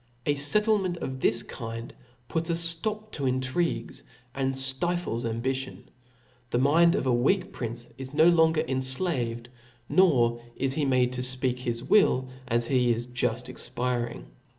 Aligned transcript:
A 0.25 0.33
fettlement 0.33 0.97
of 0.97 1.19
this 1.19 1.43
kind 1.43 1.93
puts 2.27 2.49
a 2.49 2.53
ftop 2.53 3.11
to 3.11 3.27
intrigues, 3.27 4.01
and 4.33 4.55
ftifles 4.55 5.29
ambition; 5.29 5.89
the 6.49 6.57
mind 6.57 6.95
of 6.95 7.05
a 7.05 7.13
weak 7.13 7.53
prince 7.53 7.87
is 7.99 8.11
no 8.11 8.27
longer 8.27 8.61
enflaved, 8.67 9.49
nor 9.87 10.41
is 10.55 10.73
he 10.73 10.85
made 10.85 11.13
to 11.13 11.21
fpeak 11.21 11.59
his 11.59 11.83
will 11.83 12.29
as 12.47 12.65
he 12.65 12.91
is 12.91 13.05
juft 13.05 13.47
expiring. 13.47 14.25